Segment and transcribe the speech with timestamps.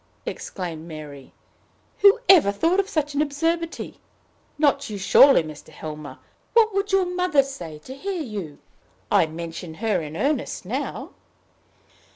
[0.25, 1.31] exclaimed Mary.
[1.99, 3.99] "Who ever thought of such an absurdity?
[4.57, 5.69] Not you, surely, Mr.
[5.69, 6.17] Helmer?
[6.53, 8.57] What would your mother say to hear you?
[9.11, 11.11] I mention her in earnest now."